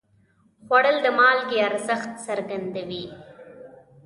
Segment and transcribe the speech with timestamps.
[0.65, 3.05] خوړل د مالګې ارزښت څرګندوي